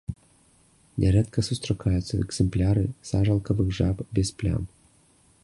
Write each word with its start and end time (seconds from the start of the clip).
Нярэдка 1.03 1.39
сустракаюцца 1.49 2.13
экземпляры 2.23 2.83
сажалкавых 3.11 3.67
жаб 3.83 3.97
без 4.19 4.35
плям. 4.43 4.63